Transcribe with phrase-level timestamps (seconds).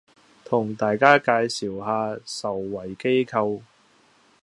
[0.43, 3.61] 同大家介紹下受惠機構